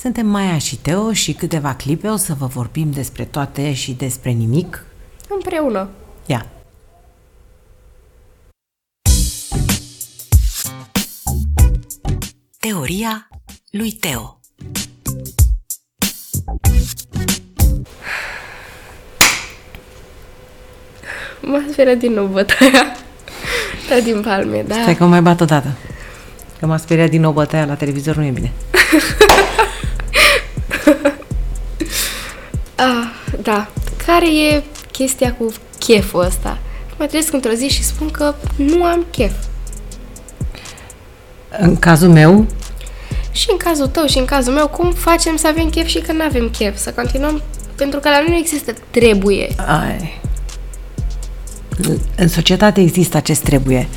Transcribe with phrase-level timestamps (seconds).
[0.00, 4.30] Suntem Maia și Teo și câteva clipe o să vă vorbim despre toate și despre
[4.30, 4.84] nimic.
[5.28, 5.88] Împreună.
[6.26, 6.46] Ia!
[12.58, 13.28] Teoria
[13.70, 14.40] lui Teo
[21.40, 22.96] M-a speriat din nou bătaia.
[23.88, 24.74] Da, din palme, da.
[24.74, 25.76] Stai că mă mai bat odată.
[26.58, 28.52] Că m-a speriat din nou bătaia la televizor, nu e bine.
[32.80, 33.10] Ah,
[33.42, 33.68] da.
[34.06, 36.58] Care e chestia cu cheful ăsta?
[36.98, 39.32] Mă trezesc într-o zi și spun că nu am chef.
[41.58, 42.46] În cazul meu,
[43.32, 46.12] Și în cazul tău și în cazul meu, cum facem să avem chef și că
[46.12, 46.76] nu avem chef?
[46.76, 47.42] Să continuăm?
[47.74, 49.48] Pentru că la noi nu există trebuie.
[49.66, 50.20] ai,
[52.16, 53.88] în societate există acest trebuie.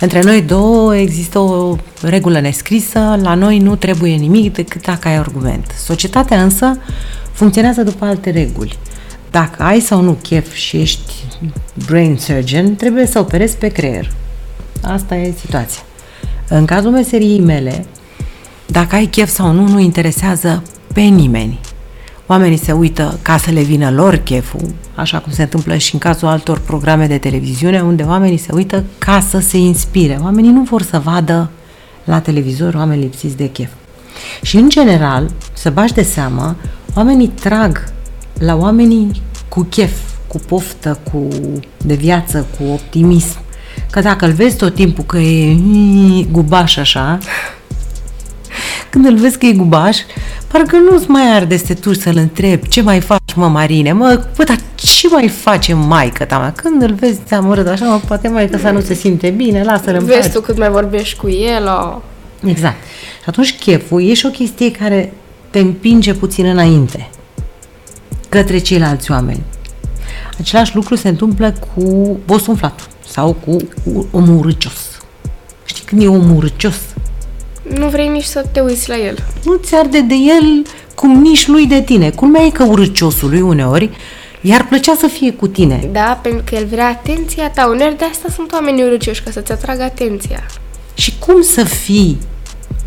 [0.00, 5.16] Între noi două există o regulă nescrisă, la noi nu trebuie nimic decât dacă ai
[5.16, 5.66] argument.
[5.84, 6.78] Societatea însă
[7.32, 8.78] funcționează după alte reguli.
[9.30, 11.12] Dacă ai sau nu chef și ești
[11.86, 14.10] brain surgeon, trebuie să operezi pe creier.
[14.82, 15.82] Asta e situația.
[16.48, 17.86] În cazul meseriei mele,
[18.66, 20.62] dacă ai chef sau nu, nu interesează
[20.94, 21.60] pe nimeni.
[22.28, 26.00] Oamenii se uită ca să le vină lor cheful, așa cum se întâmplă și în
[26.00, 30.18] cazul altor programe de televiziune, unde oamenii se uită ca să se inspire.
[30.22, 31.50] Oamenii nu vor să vadă
[32.04, 33.70] la televizor oameni lipsiți de chef.
[34.42, 36.56] Și în general, să bași de seamă,
[36.94, 37.92] oamenii trag
[38.38, 39.92] la oamenii cu chef,
[40.26, 41.28] cu poftă, cu
[41.84, 43.38] de viață, cu optimism.
[43.90, 47.18] Că dacă îl vezi tot timpul că e mm, gubaș așa,
[48.96, 49.98] când îl vezi că e gubaș,
[50.46, 54.24] parcă nu-ți mai arde să te duci să-l întrebi ce mai faci, mă, Marine, mă,
[54.36, 56.52] bă, dar ce mai face maică ta, mă?
[56.56, 60.04] Când îl vezi amărât așa, mă, poate maică sa nu se simte bine, lasă-l în
[60.04, 60.32] Vezi pace.
[60.32, 62.00] tu cât mai vorbești cu el, o...
[62.48, 62.76] Exact.
[63.22, 65.12] Și atunci cheful e și o chestie care
[65.50, 67.08] te împinge puțin înainte
[68.28, 69.42] către ceilalți oameni.
[70.38, 73.56] Același lucru se întâmplă cu bosunflatul sau cu
[74.10, 75.00] omul urâcios.
[75.64, 76.76] Știi când e omul urâcios?
[77.74, 79.24] Nu vrei nici să te uiți la el.
[79.44, 80.62] Nu ți arde de el
[80.94, 82.10] cum nici lui de tine.
[82.10, 83.90] Culmea e că urâciosului uneori
[84.40, 85.88] i-ar plăcea să fie cu tine.
[85.92, 87.66] Da, pentru că el vrea atenția ta.
[87.66, 90.46] Uneori de asta sunt oamenii urâcioși, ca să-ți atragă atenția.
[90.94, 92.18] Și cum să fii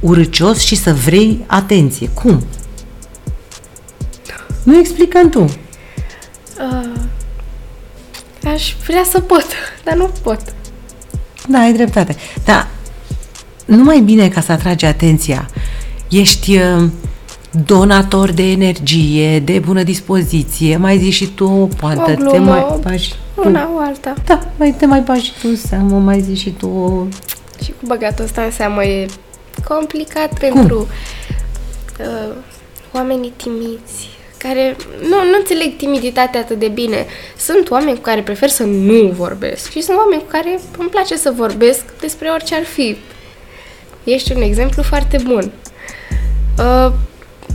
[0.00, 2.08] urâcios și să vrei atenție?
[2.08, 2.46] Cum?
[4.62, 5.40] Nu explicăm tu.
[5.40, 6.90] Uh,
[8.52, 9.46] aș vrea să pot,
[9.84, 10.40] dar nu pot.
[11.48, 12.16] Da, ai dreptate.
[12.44, 12.68] Dar
[13.68, 15.48] nu mai bine ca să atragi atenția.
[16.10, 16.84] Ești uh,
[17.66, 22.50] donator de energie, de bună dispoziție, mai zici și tu o poantă, O te glumă,
[22.50, 23.48] mai bagi tu.
[23.48, 24.14] Una o alta.
[24.24, 27.04] Da, mai te mai bagi și tu în seamă, mai zici și tu o...
[27.64, 29.06] Și cu băgatul ăsta în seamă e
[29.68, 30.86] complicat pentru
[32.00, 32.34] uh,
[32.92, 37.06] oamenii timiți, care nu, nu înțeleg timiditatea atât de bine.
[37.38, 41.16] Sunt oameni cu care prefer să nu vorbesc și sunt oameni cu care îmi place
[41.16, 42.96] să vorbesc despre orice ar fi.
[44.04, 45.50] Ești un exemplu foarte bun.
[46.58, 46.92] Uh,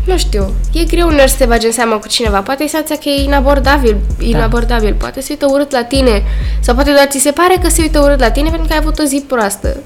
[0.06, 2.42] nu știu, e greu uneori să te bagi în seamă cu cineva.
[2.42, 4.94] Poate e senzația că e inabordabil, inabordabil.
[4.94, 6.24] Poate se uită urât la tine
[6.59, 8.80] sau poate doar ți se pare că se uită urât la tine pentru că ai
[8.81, 9.78] avut o zi proastă.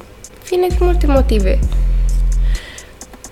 [0.50, 1.60] Vine din multe motive.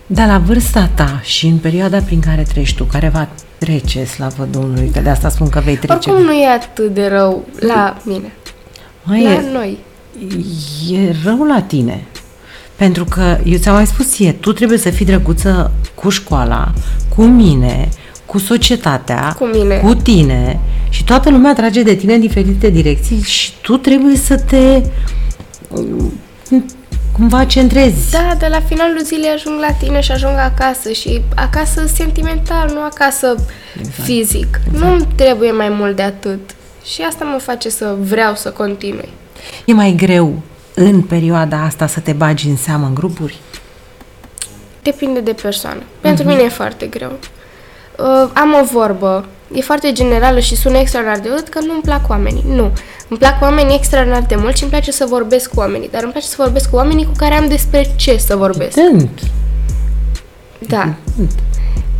[0.08, 4.48] Dar la vârsta ta și în perioada prin care treci tu, care va trece, slavă
[4.52, 5.94] Domnului, că de asta spun că vei trece.
[5.94, 8.32] Oricum nu e atât de rău la mine.
[9.04, 9.78] Mai La e, noi.
[10.92, 12.04] e rău la tine.
[12.76, 16.72] Pentru că, eu ți-am mai spus ție, tu trebuie să fii drăguță cu școala,
[17.16, 17.90] cu mine,
[18.26, 19.78] cu societatea, Cu mine.
[19.78, 20.60] cu tine
[20.90, 24.82] și toată lumea trage de tine în diferite direcții și tu trebuie să te
[25.70, 26.14] um,
[27.12, 28.12] cumva centrezi.
[28.12, 32.82] Da, dar la finalul zilei ajung la tine și ajung acasă și acasă sentimental, nu
[32.82, 33.36] acasă
[33.80, 34.02] exact.
[34.04, 34.60] fizic.
[34.68, 34.84] Exact.
[34.84, 36.40] Nu-mi trebuie mai mult de atât.
[36.94, 39.10] Și asta mă face să vreau să continui.
[39.66, 40.42] E mai greu
[40.76, 43.40] în perioada asta să te bagi în seamă în grupuri?
[44.82, 45.82] Depinde de persoană.
[46.02, 47.12] Pentru mine e foarte greu.
[47.12, 52.10] Uh, am o vorbă, e foarte generală și sună extraordinar de urât că nu-mi plac
[52.10, 52.44] oamenii.
[52.48, 52.72] Nu.
[53.08, 56.12] Îmi plac oamenii extraordinar de mult și îmi place să vorbesc cu oamenii, dar îmi
[56.12, 58.72] place să vorbesc cu oamenii cu care am despre ce să vorbesc.
[58.72, 59.20] Sunt.
[60.68, 60.94] Da.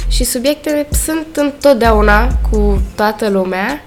[0.08, 3.82] Și subiectele sunt întotdeauna cu toată lumea,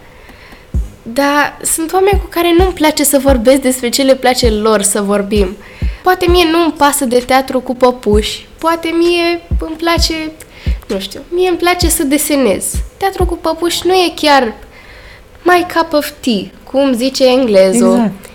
[1.13, 5.01] dar sunt oameni cu care nu-mi place să vorbesc despre ce le place lor să
[5.01, 5.57] vorbim.
[6.03, 10.15] Poate mie nu îmi pasă de teatru cu păpuși, poate mie îmi place,
[10.89, 12.65] nu știu, mie îmi place să desenez.
[12.97, 14.55] Teatru cu păpuși nu e chiar
[15.43, 17.93] my cup of tea, cum zice englezul.
[17.93, 18.27] Exact.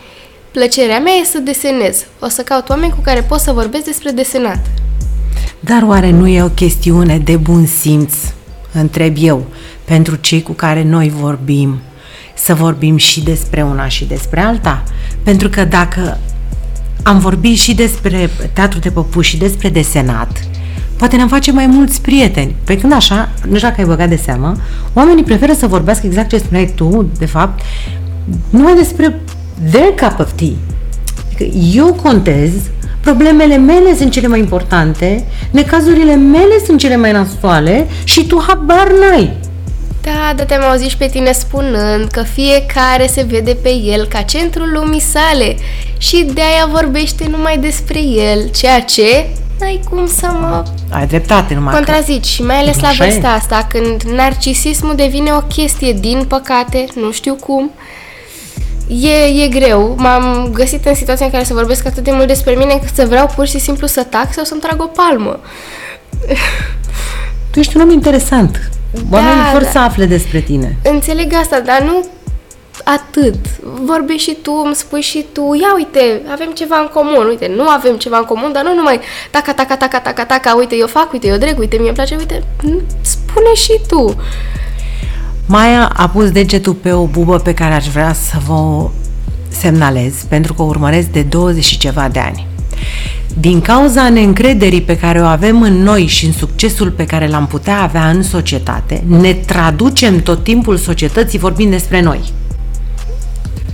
[0.51, 2.05] Plăcerea mea e să desenez.
[2.19, 4.59] O să caut oameni cu care pot să vorbesc despre desenat.
[5.59, 8.13] Dar oare nu e o chestiune de bun simț,
[8.73, 9.45] întreb eu,
[9.83, 11.79] pentru cei cu care noi vorbim,
[12.33, 14.83] să vorbim și despre una și despre alta?
[15.23, 16.17] Pentru că dacă
[17.03, 20.43] am vorbit și despre teatru de păpuși și despre desenat,
[20.97, 22.55] poate ne-am face mai mulți prieteni.
[22.63, 24.55] Pe când așa, nu știu dacă ai băgat de seamă,
[24.93, 27.61] oamenii preferă să vorbească exact ce spuneai tu, de fapt,
[28.49, 29.21] numai despre
[29.71, 30.47] their cup of tea.
[31.25, 32.51] Adică eu contez,
[32.99, 38.87] problemele mele sunt cele mai importante, necazurile mele sunt cele mai nasoale și tu habar
[38.87, 39.37] n-ai.
[40.03, 44.21] Da, dar te-am auzit și pe tine spunând că fiecare se vede pe el ca
[44.21, 45.55] centrul lumii sale
[45.97, 49.27] și de-aia vorbește numai despre el, ceea ce
[49.59, 52.25] n-ai cum să mă Ai dreptate, numai contrazici.
[52.25, 53.09] Și mai ales la Așa e.
[53.09, 57.71] vârsta asta, când narcisismul devine o chestie, din păcate, nu știu cum,
[58.87, 59.95] e, e greu.
[59.97, 63.05] M-am găsit în situația în care să vorbesc atât de mult despre mine încât să
[63.05, 65.39] vreau pur și simplu să tac sau să-mi trag o palmă.
[66.27, 66.33] că
[67.51, 68.69] tu ești un om interesant.
[69.11, 69.69] Oamenii Da, vor da.
[69.69, 70.77] să afle despre tine.
[70.83, 72.05] Înțeleg asta, dar nu
[72.83, 73.35] atât.
[73.85, 77.67] Vorbești și tu, îmi spui și tu, ia uite, avem ceva în comun, uite, nu
[77.67, 78.99] avem ceva în comun, dar nu numai
[79.31, 82.15] taca, taca, taca, taca, taca, uite, eu fac, uite, eu dreg, uite, mie îmi place,
[82.15, 82.43] uite,
[83.01, 84.15] spune și tu.
[85.47, 88.89] Maia a pus degetul pe o bubă pe care aș vrea să vă
[89.49, 92.47] semnalez, pentru că o urmăresc de 20 și ceva de ani.
[93.39, 97.47] Din cauza neîncrederii pe care o avem în noi și în succesul pe care l-am
[97.47, 102.19] putea avea în societate, ne traducem tot timpul societății vorbind despre noi.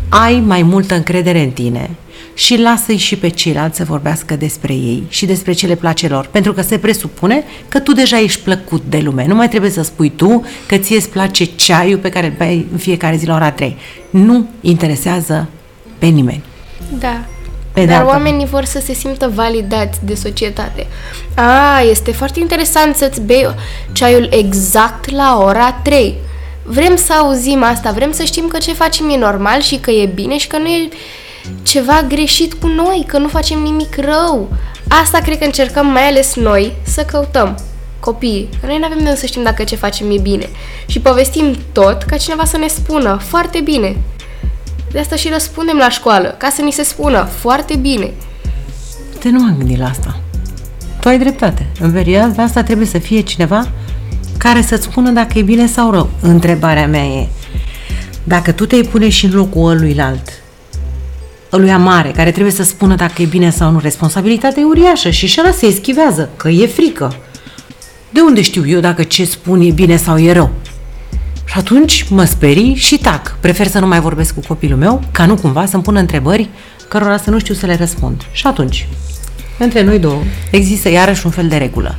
[0.09, 1.89] Ai mai multă încredere în tine
[2.33, 6.27] și lasă-i și pe ceilalți să vorbească despre ei și despre ce le place lor,
[6.31, 9.25] pentru că se presupune că tu deja ești plăcut de lume.
[9.27, 12.65] Nu mai trebuie să spui tu că ție îți place ceaiul pe care îl bei
[12.71, 13.77] în fiecare zi la ora 3.
[14.09, 15.49] Nu interesează
[15.97, 16.43] pe nimeni.
[16.99, 17.25] Da.
[17.73, 20.87] Pe de Dar altă oamenii vor să se simtă validați de societate.
[21.35, 23.55] A, este foarte interesant să-ți bei
[23.91, 26.15] ceaiul exact la ora 3.
[26.63, 30.05] Vrem să auzim asta, vrem să știm că ce facem e normal și că e
[30.05, 30.89] bine și că nu e
[31.63, 34.49] ceva greșit cu noi, că nu facem nimic rău.
[34.87, 37.59] Asta cred că încercăm mai ales noi să căutăm
[37.99, 38.49] copiii.
[38.59, 40.49] Că noi nu avem de unde să știm dacă ce facem e bine.
[40.85, 43.95] Și povestim tot ca cineva să ne spună foarte bine.
[44.91, 48.11] De asta și răspundem la școală, ca să ni se spună foarte bine.
[49.19, 50.19] Te nu am gândit la asta.
[50.99, 51.67] Tu ai dreptate.
[51.79, 53.67] În perioada asta trebuie să fie cineva
[54.37, 56.09] care să-ți spună dacă e bine sau rău.
[56.21, 57.27] Întrebarea mea e,
[58.23, 60.31] dacă tu te-ai pune și în locul ăluilalt,
[61.51, 65.27] ăluia mare, care trebuie să spună dacă e bine sau nu, responsabilitatea e uriașă și
[65.27, 67.15] și ăla se eschivează, că e frică.
[68.09, 70.49] De unde știu eu dacă ce spun e bine sau e rău?
[71.51, 73.37] Și atunci mă sperii și tac.
[73.39, 76.49] Prefer să nu mai vorbesc cu copilul meu, ca nu cumva să-mi pună întrebări
[76.87, 78.21] cărora să nu știu să le răspund.
[78.31, 78.87] Și atunci,
[79.59, 81.95] între noi două, există iarăși un fel de regulă.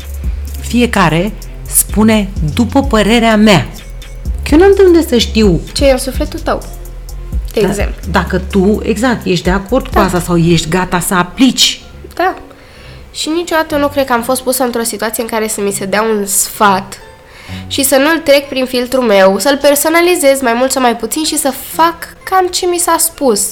[0.60, 1.32] Fiecare
[1.66, 3.68] spune după părerea mea.
[4.42, 6.62] Că eu n-am de unde să știu Ce e în sufletul tău,
[7.52, 7.94] de da, exemplu.
[8.10, 10.02] dacă tu, exact, ești de acord cu Da.
[10.04, 11.82] asta sau ești gata să aplici.
[12.14, 12.34] Da.
[13.12, 15.84] Și niciodată nu cred că am fost pusă într-o situație în care să mi se
[15.84, 16.98] dea un sfat
[17.66, 21.38] și să nu-l trec prin filtrul meu, să-l personalizez mai mult sau mai puțin și
[21.38, 23.48] să fac cam ce mi s-a spus.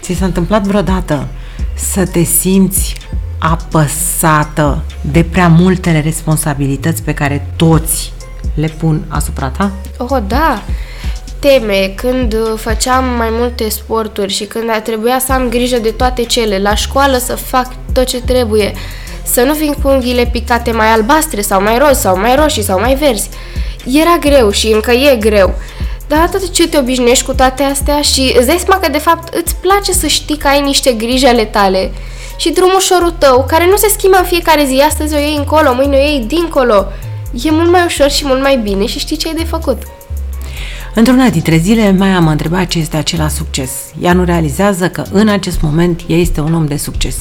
[0.00, 1.28] Ți s-a întâmplat vreodată
[1.74, 2.94] să te simți
[3.38, 8.12] apăsată de prea multele responsabilități pe care toți
[8.54, 9.70] le pun asupra ta?
[9.98, 10.62] Oh, da!
[11.38, 15.90] Teme, când uh, făceam mai multe sporturi și când a trebuia să am grijă de
[15.90, 18.72] toate cele, la școală să fac tot ce trebuie,
[19.32, 22.80] să nu vin cu unghiile pictate mai albastre sau mai roz sau mai roșii sau
[22.80, 23.28] mai verzi.
[23.92, 25.54] Era greu și încă e greu.
[26.08, 29.34] Dar atât ce te obișnuiești cu toate astea și îți dai seama că de fapt
[29.34, 31.92] îți place să știi că ai niște griji ale tale
[32.36, 35.96] și drumușorul tău, care nu se schimbă în fiecare zi, astăzi o iei încolo, mâine
[35.96, 36.86] o iei dincolo,
[37.44, 39.82] e mult mai ușor și mult mai bine și știi ce ai de făcut.
[40.98, 43.70] Într-una dintre zile, Maia m-a întrebat ce este acela succes.
[44.00, 47.16] Ea nu realizează că în acest moment ea este un om de succes.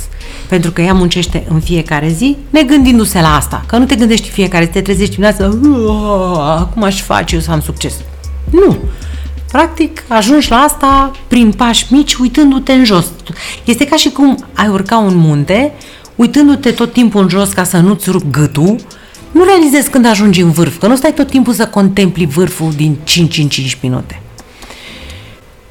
[0.50, 3.64] Pentru că ea muncește în fiecare zi, negândindu-se la asta.
[3.68, 5.50] Că nu te gândești fiecare zi, te trezești dimineața,
[5.88, 7.94] "Uaa, acum aș face eu să am succes.
[8.52, 8.78] Nu.
[9.52, 13.06] Practic, ajungi la asta prin pași mici, uitându-te în jos.
[13.66, 15.72] Este ca și cum ai urca un munte,
[16.16, 18.76] uitându-te tot timpul în jos ca să nu-ți rup gâtul,
[19.36, 22.98] nu realizezi când ajungi în vârf, că nu stai tot timpul să contempli vârful din
[23.04, 24.22] 5 în 5 minute.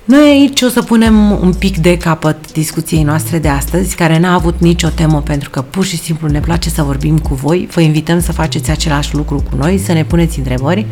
[0.05, 4.35] Noi aici o să punem un pic de capăt discuției noastre de astăzi, care n-a
[4.35, 7.69] avut nicio temă pentru că pur și simplu ne place să vorbim cu voi.
[7.71, 10.87] Vă invităm să faceți același lucru cu noi, să ne puneți întrebări.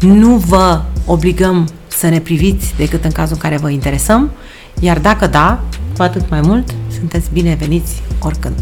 [0.00, 4.30] Nu vă obligăm să ne priviți decât în cazul în care vă interesăm,
[4.80, 5.60] iar dacă da,
[5.96, 8.54] cu atât mai mult, sunteți bineveniți oricând.